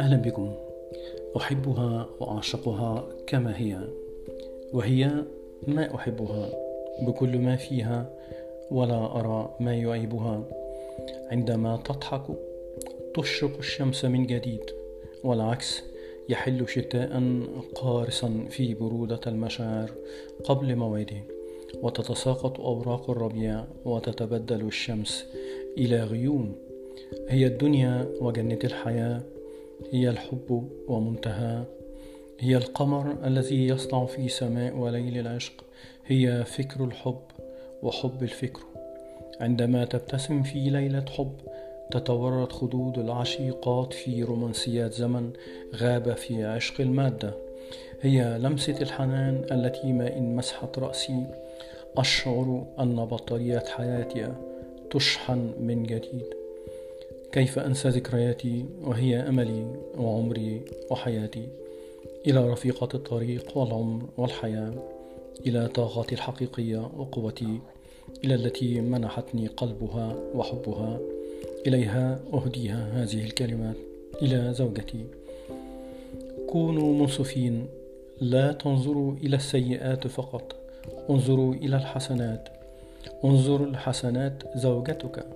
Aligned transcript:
أهلا 0.00 0.16
بكم. 0.16 0.54
أحبها 1.36 2.08
وأعشقها 2.20 3.08
كما 3.26 3.58
هي 3.58 3.78
وهي 4.72 5.24
ما 5.66 5.94
أحبها. 5.94 6.50
بكل 7.02 7.38
ما 7.38 7.56
فيها 7.56 8.10
ولا 8.70 9.20
أرى 9.20 9.56
ما 9.60 9.74
يعيبها. 9.76 10.44
عندما 11.30 11.76
تضحك 11.76 12.22
تشرق 13.14 13.58
الشمس 13.58 14.04
من 14.04 14.26
جديد 14.26 14.64
والعكس 15.24 15.82
يحل 16.28 16.68
شتاء 16.68 17.22
قارصا 17.74 18.46
في 18.50 18.74
برودة 18.74 19.20
المشاعر 19.26 19.90
قبل 20.44 20.76
موعده. 20.76 21.37
وتتساقط 21.82 22.60
أوراق 22.60 23.10
الربيع 23.10 23.64
وتتبدل 23.84 24.66
الشمس 24.66 25.26
إلى 25.78 26.04
غيوم. 26.04 26.54
هي 27.28 27.46
الدنيا 27.46 28.08
وجنة 28.20 28.58
الحياة 28.64 29.20
هي 29.92 30.10
الحب 30.10 30.68
ومنتهى. 30.88 31.64
هي 32.38 32.56
القمر 32.56 33.16
الذي 33.24 33.68
يسطع 33.68 34.04
في 34.06 34.28
سماء 34.28 34.76
وليل 34.76 35.18
العشق 35.18 35.64
هي 36.06 36.44
فكر 36.44 36.84
الحب 36.84 37.20
وحب 37.82 38.22
الفكر. 38.22 38.60
عندما 39.40 39.84
تبتسم 39.84 40.42
في 40.42 40.70
ليلة 40.70 41.04
حب 41.16 41.32
تتورط 41.90 42.52
خدود 42.52 42.98
العشيقات 42.98 43.92
في 43.92 44.22
رومانسيات 44.22 44.92
زمن 44.92 45.30
غاب 45.74 46.12
في 46.12 46.44
عشق 46.44 46.80
المادة. 46.80 47.34
هي 48.00 48.38
لمسة 48.38 48.76
الحنان 48.80 49.44
التي 49.52 49.92
ما 49.92 50.16
إن 50.16 50.36
مسحت 50.36 50.78
رأسي 50.78 51.26
أشعر 51.96 52.66
أن 52.80 52.96
بطارية 52.96 53.64
حياتي 53.76 54.32
تشحن 54.90 55.52
من 55.60 55.82
جديد. 55.82 56.24
كيف 57.32 57.58
أنسى 57.58 57.88
ذكرياتي 57.88 58.64
وهي 58.82 59.16
أملي 59.16 59.66
وعمري 59.98 60.60
وحياتي؟ 60.90 61.48
إلى 62.26 62.48
رفيقة 62.50 62.88
الطريق 62.94 63.58
والعمر 63.58 64.02
والحياة 64.16 64.74
إلى 65.46 65.68
طاقتي 65.68 66.14
الحقيقية 66.14 66.90
وقوتي 66.96 67.58
إلى 68.24 68.34
التي 68.34 68.80
منحتني 68.80 69.46
قلبها 69.46 70.16
وحبها. 70.34 70.98
إليها 71.66 72.20
أهديها 72.32 73.02
هذه 73.02 73.24
الكلمات. 73.24 73.76
إلى 74.22 74.54
زوجتي. 74.54 75.04
كونوا 76.48 76.94
منصفين 76.94 77.66
لا 78.20 78.52
تنظروا 78.52 79.12
إلى 79.12 79.36
السيئات 79.36 80.06
فقط. 80.06 80.57
انظروا 81.10 81.54
إلى 81.54 81.76
الحسنات. 81.76 82.48
انظر 83.24 83.66
لحسنات 83.66 84.42
زوجتك. 84.56 85.26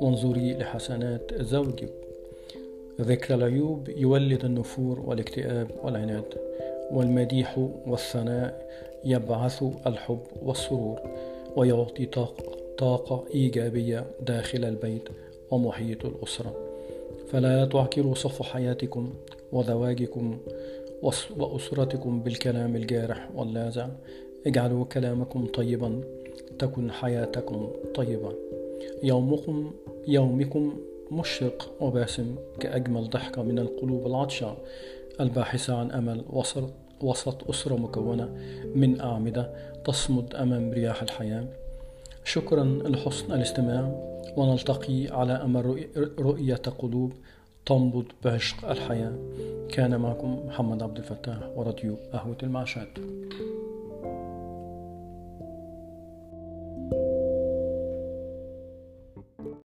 وانظري 0.00 0.54
لحسنات 0.54 1.42
زوجك. 1.42 1.92
ذكر 3.00 3.34
العيوب 3.34 3.88
يولد 3.88 4.44
النفور 4.44 5.00
والاكتئاب 5.00 5.70
والعناد. 5.82 6.24
والمديح 6.90 7.58
والثناء 7.86 8.70
يبعث 9.04 9.64
الحب 9.86 10.20
والسرور. 10.42 11.00
ويعطي 11.56 12.06
طاقة, 12.06 12.56
طاقة 12.78 13.24
إيجابية 13.34 14.04
داخل 14.20 14.64
البيت 14.64 15.08
ومحيط 15.50 16.04
الأسرة. 16.04 16.54
فلا 17.30 17.64
تعكروا 17.64 18.14
صف 18.14 18.42
حياتكم 18.42 19.14
وزواجكم 19.52 20.38
وأسرتكم 21.38 22.20
بالكلام 22.20 22.76
الجارح 22.76 23.28
واللاذع. 23.34 23.88
اجعلوا 24.48 24.84
كلامكم 24.84 25.46
طيبا 25.46 26.00
تكن 26.58 26.90
حياتكم 26.90 27.68
طيبة 27.94 28.32
يومكم 29.02 29.70
يومكم 30.06 30.76
مشرق 31.12 31.70
وباسم 31.80 32.34
كأجمل 32.60 33.10
ضحكة 33.10 33.42
من 33.42 33.58
القلوب 33.58 34.06
العطشة 34.06 34.56
الباحثة 35.20 35.76
عن 35.76 35.90
أمل 35.90 36.24
وسط 36.30 36.70
وسط 37.00 37.50
أسرة 37.50 37.74
مكونة 37.74 38.36
من 38.74 39.00
أعمدة 39.00 39.50
تصمد 39.84 40.34
أمام 40.34 40.72
رياح 40.72 41.02
الحياة. 41.02 41.44
شكرا 42.24 42.64
لحسن 42.64 43.32
الاستماع 43.32 43.92
ونلتقي 44.36 45.06
على 45.08 45.32
أمل 45.32 45.86
رؤية 46.18 46.62
قلوب 46.78 47.12
تنبض 47.66 48.04
بعشق 48.24 48.70
الحياة. 48.70 49.12
كان 49.68 50.00
معكم 50.00 50.46
محمد 50.46 50.82
عبد 50.82 50.98
الفتاح 50.98 51.38
وراديو 51.56 51.96
قهوة 52.12 52.38
المعشات 52.42 52.88